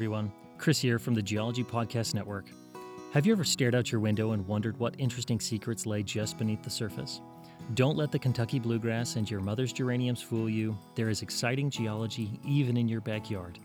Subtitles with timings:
[0.00, 0.32] Everyone.
[0.56, 2.46] Chris here from the Geology Podcast Network.
[3.12, 6.62] Have you ever stared out your window and wondered what interesting secrets lay just beneath
[6.62, 7.20] the surface?
[7.74, 10.74] Don't let the Kentucky bluegrass and your mother's geraniums fool you.
[10.94, 13.58] There is exciting geology even in your backyard.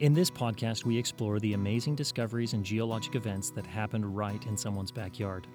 [0.00, 4.56] In this podcast, we explore the amazing discoveries and geologic events that happened right in
[4.56, 5.46] someone's backyard.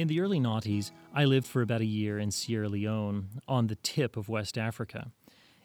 [0.00, 3.74] In the early noughties, I lived for about a year in Sierra Leone, on the
[3.74, 5.12] tip of West Africa.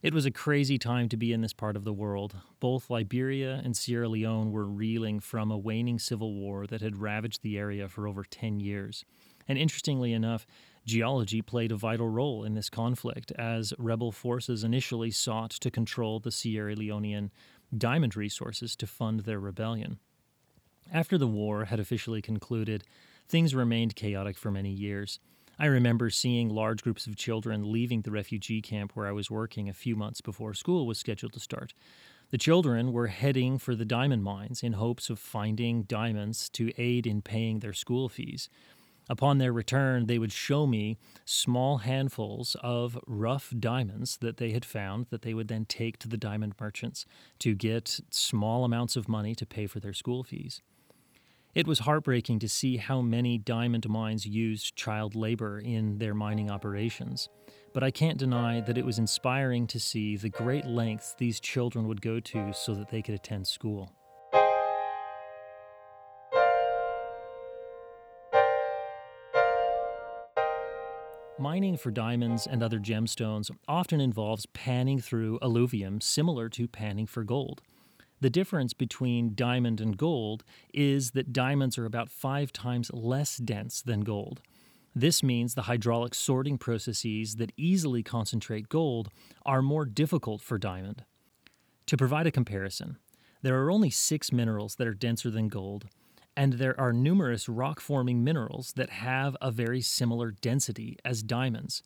[0.02, 2.36] It was a crazy time to be in this part of the world.
[2.60, 7.44] Both Liberia and Sierra Leone were reeling from a waning civil war that had ravaged
[7.44, 9.05] the area for over 10 years.
[9.48, 10.46] And interestingly enough,
[10.86, 16.20] geology played a vital role in this conflict as rebel forces initially sought to control
[16.20, 17.30] the Sierra Leonean
[17.77, 19.98] diamond resources to fund their rebellion.
[20.92, 22.84] After the war had officially concluded,
[23.27, 25.20] things remained chaotic for many years.
[25.57, 29.70] I remember seeing large groups of children leaving the refugee camp where I was working
[29.70, 31.73] a few months before school was scheduled to start.
[32.31, 37.07] The children were heading for the diamond mines in hopes of finding diamonds to aid
[37.07, 38.49] in paying their school fees.
[39.07, 44.65] Upon their return, they would show me small handfuls of rough diamonds that they had
[44.65, 47.05] found that they would then take to the diamond merchants
[47.40, 50.62] to get small amounts of money to pay for their school fees.
[51.56, 56.52] It was heartbreaking to see how many diamond mines used child labor in their mining
[56.52, 57.30] operations.
[57.74, 61.88] But I can't deny that it was inspiring to see the great lengths these children
[61.88, 63.90] would go to so that they could attend school.
[71.40, 77.24] Mining for diamonds and other gemstones often involves panning through alluvium similar to panning for
[77.24, 77.62] gold.
[78.22, 80.44] The difference between diamond and gold
[80.74, 84.42] is that diamonds are about five times less dense than gold.
[84.96, 89.09] This means the hydraulic sorting processes that easily concentrate gold
[89.46, 91.03] are more difficult for diamond.
[91.88, 92.98] To provide a comparison,
[93.42, 95.90] there are only six minerals that are denser than gold,
[96.38, 101.84] and there are numerous rock forming minerals that have a very similar density as diamonds.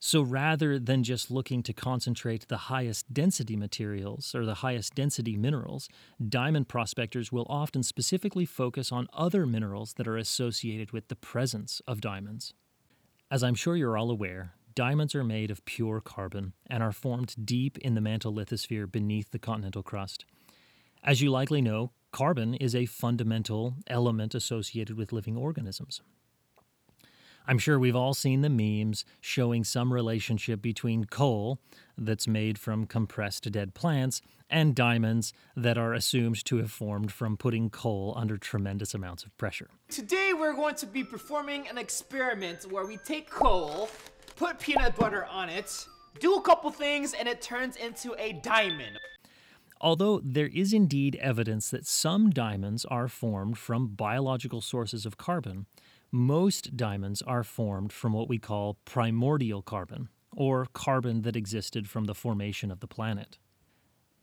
[0.00, 5.36] So rather than just looking to concentrate the highest density materials or the highest density
[5.36, 5.88] minerals,
[6.28, 11.82] diamond prospectors will often specifically focus on other minerals that are associated with the presence
[11.88, 12.54] of diamonds.
[13.28, 17.34] As I'm sure you're all aware, diamonds are made of pure carbon and are formed
[17.44, 20.24] deep in the mantle lithosphere beneath the continental crust.
[21.02, 26.00] As you likely know, carbon is a fundamental element associated with living organisms.
[27.50, 31.58] I'm sure we've all seen the memes showing some relationship between coal,
[31.96, 34.20] that's made from compressed dead plants,
[34.50, 39.34] and diamonds that are assumed to have formed from putting coal under tremendous amounts of
[39.38, 39.70] pressure.
[39.88, 43.88] Today we're going to be performing an experiment where we take coal,
[44.36, 45.86] put peanut butter on it,
[46.20, 48.98] do a couple things, and it turns into a diamond.
[49.80, 55.66] Although there is indeed evidence that some diamonds are formed from biological sources of carbon,
[56.10, 62.04] most diamonds are formed from what we call primordial carbon, or carbon that existed from
[62.04, 63.38] the formation of the planet.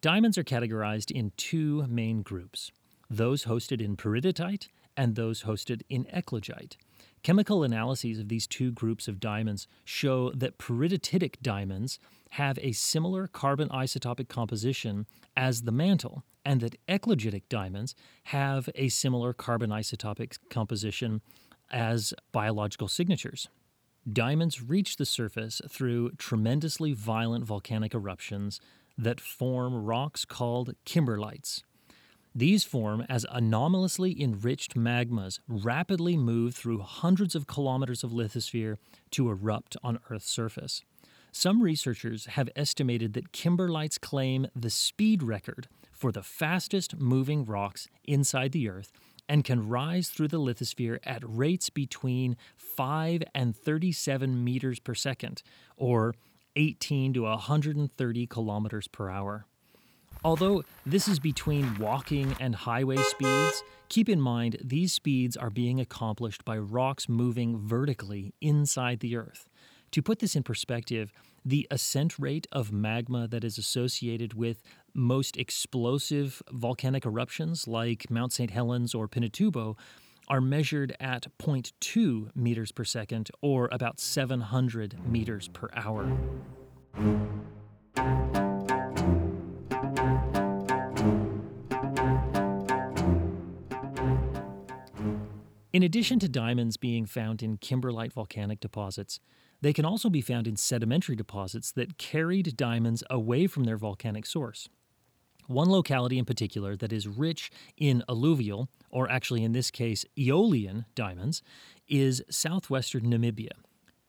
[0.01, 2.72] Diamonds are categorized in two main groups
[3.07, 6.75] those hosted in peridotite and those hosted in eclogite.
[7.22, 12.00] Chemical analyses of these two groups of diamonds show that peridotitic diamonds
[12.31, 17.95] have a similar carbon isotopic composition as the mantle, and that eclogitic diamonds
[18.25, 21.22] have a similar carbon isotopic composition
[21.71, 23.47] as biological signatures.
[24.11, 28.59] Diamonds reach the surface through tremendously violent volcanic eruptions
[28.97, 31.63] that form rocks called kimberlites.
[32.38, 38.75] These form as anomalously enriched magmas rapidly move through hundreds of kilometers of lithosphere
[39.11, 40.83] to erupt on Earth's surface.
[41.31, 47.88] Some researchers have estimated that kimberlites claim the speed record for the fastest moving rocks
[48.03, 48.91] inside the Earth
[49.27, 55.42] and can rise through the lithosphere at rates between 5 and 37 meters per second,
[55.77, 56.13] or
[56.56, 59.45] 18 to 130 kilometers per hour.
[60.24, 65.80] Although this is between walking and highway speeds, keep in mind these speeds are being
[65.80, 69.48] accomplished by rocks moving vertically inside the Earth.
[69.92, 71.12] To put this in perspective,
[71.45, 74.63] the ascent rate of magma that is associated with
[74.95, 78.50] most explosive volcanic eruptions like Mount St.
[78.50, 79.77] Helens or Pinatubo
[80.27, 86.09] are measured at 0.2 meters per second or about 700 meters per hour.
[95.74, 99.19] In addition to diamonds being found in kimberlite volcanic deposits,
[99.59, 104.25] they can also be found in sedimentary deposits that carried diamonds away from their volcanic
[104.25, 104.69] source.
[105.47, 110.86] One locality in particular that is rich in alluvial, or actually in this case, aeolian
[110.95, 111.42] diamonds,
[111.88, 113.51] is southwestern Namibia,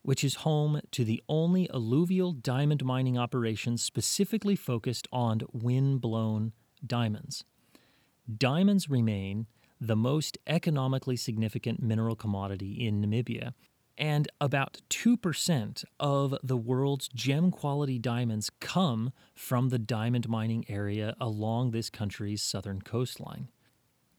[0.02, 6.52] which is home to the only alluvial diamond mining operation specifically focused on wind blown
[6.86, 7.44] diamonds.
[8.34, 9.46] Diamonds remain
[9.80, 13.52] the most economically significant mineral commodity in Namibia,
[13.98, 21.14] and about 2% of the world's gem quality diamonds come from the diamond mining area
[21.20, 23.48] along this country's southern coastline.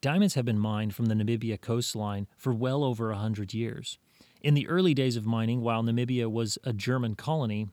[0.01, 3.97] Diamonds have been mined from the Namibia coastline for well over 100 years.
[4.41, 7.67] In the early days of mining, while Namibia was a German colony,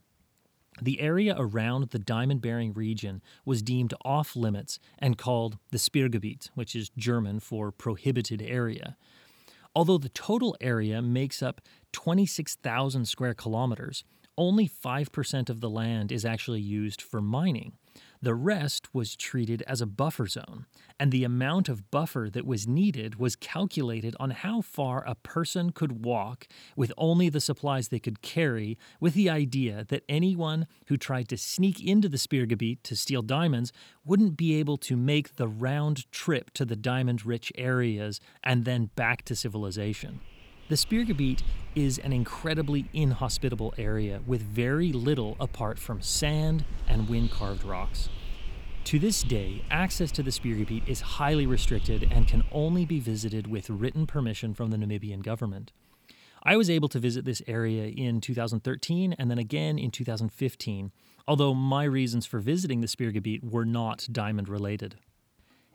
[0.80, 6.50] the area around the diamond bearing region was deemed off limits and called the Sperrgebiet,
[6.54, 8.96] which is German for prohibited area.
[9.74, 11.60] Although the total area makes up
[11.92, 14.04] 26,000 square kilometers,
[14.36, 17.72] only 5% of the land is actually used for mining.
[18.24, 20.64] The rest was treated as a buffer zone,
[20.98, 25.72] and the amount of buffer that was needed was calculated on how far a person
[25.72, 30.96] could walk with only the supplies they could carry, with the idea that anyone who
[30.96, 33.74] tried to sneak into the Sperrgebiet to steal diamonds
[34.06, 38.86] wouldn't be able to make the round trip to the diamond rich areas and then
[38.96, 40.20] back to civilization.
[40.66, 41.42] The Sperrgebiet
[41.74, 48.08] is an incredibly inhospitable area with very little apart from sand and wind carved rocks.
[48.84, 53.46] To this day, access to the Sperrgebiet is highly restricted and can only be visited
[53.46, 55.70] with written permission from the Namibian government.
[56.42, 60.92] I was able to visit this area in 2013 and then again in 2015,
[61.28, 64.96] although my reasons for visiting the Sperrgebiet were not diamond related.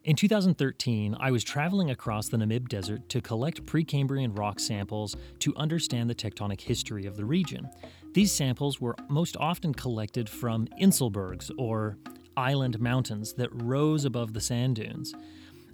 [0.09, 5.55] In 2013, I was traveling across the Namib Desert to collect Precambrian rock samples to
[5.55, 7.69] understand the tectonic history of the region.
[8.15, 11.95] These samples were most often collected from Inselbergs, or
[12.35, 15.13] island mountains that rose above the sand dunes.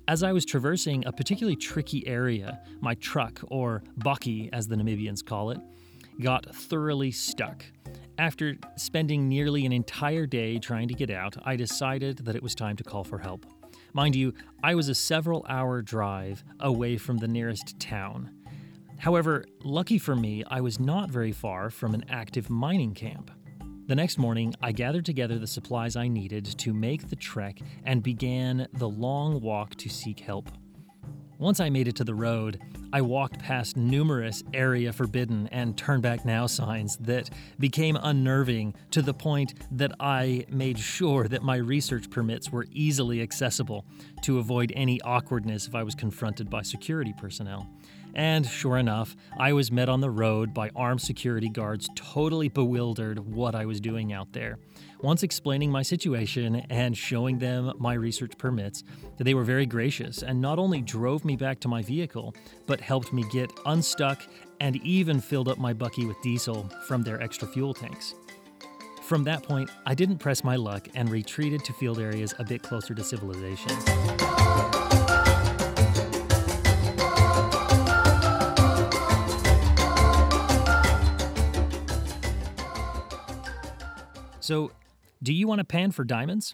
[0.10, 5.26] As I was traversing a particularly tricky area, my truck, or bakkie as the Namibians
[5.26, 5.62] call it,
[6.22, 7.64] got thoroughly stuck.
[8.18, 12.54] After spending nearly an entire day trying to get out, I decided that it was
[12.54, 13.46] time to call for help.
[13.96, 18.30] Mind you, I was a several hour drive away from the nearest town.
[18.98, 23.32] However, lucky for me, I was not very far from an active mining camp.
[23.88, 28.04] The next morning, I gathered together the supplies I needed to make the trek and
[28.04, 30.50] began the long walk to seek help.
[31.38, 32.62] Once I made it to the road,
[32.94, 37.30] I walked past numerous area forbidden and turn back now signs that
[37.60, 43.22] became unnerving to the point that I made sure that my research permits were easily
[43.22, 43.86] accessible
[44.22, 47.68] to avoid any awkwardness if I was confronted by security personnel.
[48.16, 53.20] And sure enough, I was met on the road by armed security guards, totally bewildered
[53.20, 54.58] what I was doing out there.
[55.02, 58.84] Once explaining my situation and showing them my research permits,
[59.18, 62.34] they were very gracious and not only drove me back to my vehicle,
[62.66, 64.24] but helped me get unstuck
[64.62, 68.16] and even filled up my bakkie with diesel from their extra fuel tanks.
[69.04, 72.64] From that point, I didn't press my luck and retreated to field areas a bit
[72.64, 74.45] closer to civilization.
[84.46, 84.70] So,
[85.24, 86.54] do you want to pan for diamonds?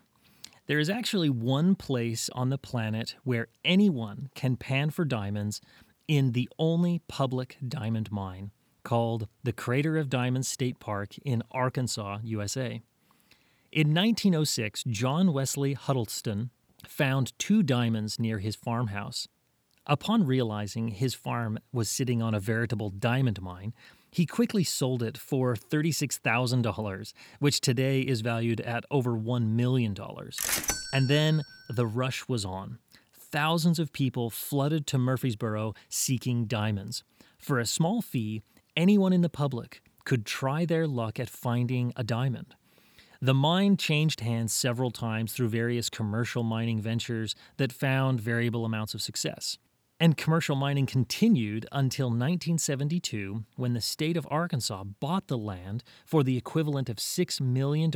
[0.67, 5.59] There is actually one place on the planet where anyone can pan for diamonds
[6.07, 8.51] in the only public diamond mine
[8.85, 12.81] called the Crater of Diamonds State Park in Arkansas, USA.
[13.73, 16.49] In 1906, John Wesley Huddleston
[16.87, 19.27] found two diamonds near his farmhouse.
[19.85, 23.73] Upon realizing his farm was sitting on a veritable diamond mine,
[24.11, 29.95] he quickly sold it for $36,000, which today is valued at over $1 million.
[30.93, 32.77] And then the rush was on.
[33.13, 37.03] Thousands of people flooded to Murfreesboro seeking diamonds.
[37.39, 38.41] For a small fee,
[38.75, 42.55] anyone in the public could try their luck at finding a diamond.
[43.21, 48.93] The mine changed hands several times through various commercial mining ventures that found variable amounts
[48.93, 49.57] of success.
[50.01, 56.23] And commercial mining continued until 1972 when the state of Arkansas bought the land for
[56.23, 57.91] the equivalent of $6 million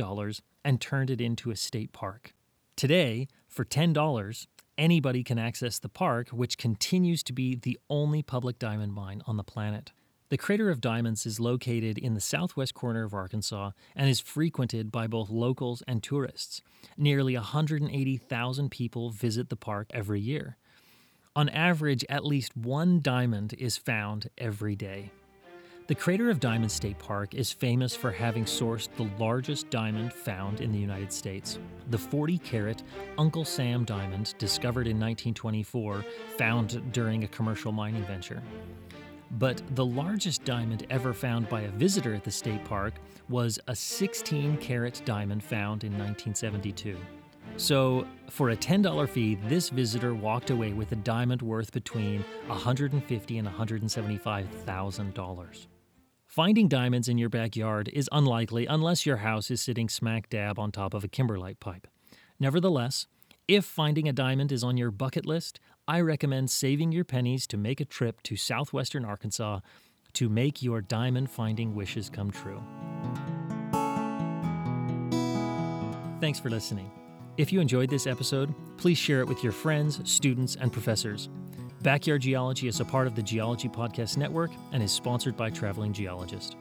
[0.64, 2.32] and turned it into a state park.
[2.76, 4.46] Today, for $10,
[4.78, 9.36] anybody can access the park, which continues to be the only public diamond mine on
[9.36, 9.90] the planet.
[10.28, 14.92] The Crater of Diamonds is located in the southwest corner of Arkansas and is frequented
[14.92, 16.62] by both locals and tourists.
[16.96, 20.56] Nearly 180,000 people visit the park every year.
[21.36, 25.10] On average, at least one diamond is found every day.
[25.86, 30.62] The Crater of Diamonds State Park is famous for having sourced the largest diamond found
[30.62, 31.58] in the United States.
[31.90, 32.82] The 40 carat
[33.18, 36.06] Uncle Sam diamond, discovered in 1924,
[36.38, 38.42] found during a commercial mining venture.
[39.32, 42.94] But the largest diamond ever found by a visitor at the state park
[43.28, 46.96] was a 16 carat diamond found in 1972.
[47.58, 53.38] So, for a $10 fee, this visitor walked away with a diamond worth between 150
[53.38, 55.66] and $175,000.
[56.26, 60.70] Finding diamonds in your backyard is unlikely unless your house is sitting smack dab on
[60.70, 61.86] top of a kimberlite pipe.
[62.38, 63.06] Nevertheless,
[63.48, 65.58] if finding a diamond is on your bucket list,
[65.88, 69.60] I recommend saving your pennies to make a trip to southwestern Arkansas
[70.14, 72.62] to make your diamond finding wishes come true.
[76.20, 76.90] Thanks for listening.
[77.38, 81.28] If you enjoyed this episode, please share it with your friends, students, and professors.
[81.82, 85.92] Backyard Geology is a part of the Geology Podcast Network and is sponsored by Traveling
[85.92, 86.56] Geologist.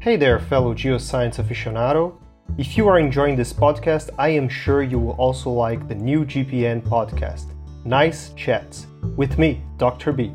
[0.00, 2.14] Hey there, fellow geoscience aficionado.
[2.58, 6.24] If you are enjoying this podcast, I am sure you will also like the new
[6.24, 7.46] GPN podcast,
[7.86, 10.10] Gneiss Chats, with me, Dr.
[10.10, 10.32] B.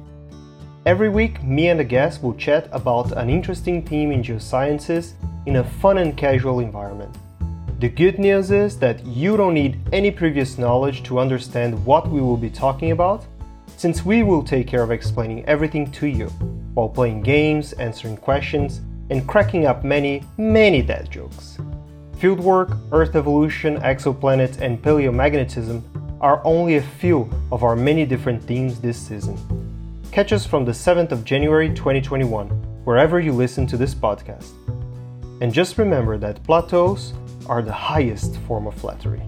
[0.86, 5.15] Every week, me and a guest will chat about an interesting theme in geosciences
[5.46, 7.13] in a fun and casual environment.
[7.81, 12.22] The good news is that you don't need any previous knowledge to understand what we
[12.22, 13.25] will be talking about,
[13.75, 16.27] since we will take care of explaining everything to you
[16.74, 18.79] while playing games, answering questions,
[19.10, 21.58] and cracking up many, many dad jokes.
[22.17, 25.84] Fieldwork, Earth evolution, exoplanets, and paleomagnetism
[26.22, 29.36] are only a few of our many different themes this season.
[30.12, 32.48] Catch us from the 7th of January 2021,
[32.86, 34.51] wherever you listen to this podcast.
[35.42, 37.13] And just remember that plateaus
[37.48, 39.24] are the highest form of flattery.